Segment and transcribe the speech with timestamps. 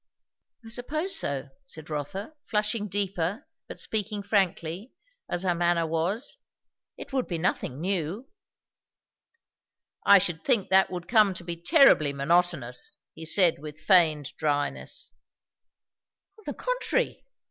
[0.65, 4.93] "I suppose so," said Rotha, flushing deeper but speaking frankly,
[5.29, 6.37] as her manner was.
[6.97, 8.27] "It would be nothing new."
[10.03, 15.11] "I should think that would come to be terribly monotonous!" he said with feigned dryness.
[16.39, 17.23] "On the contrary!"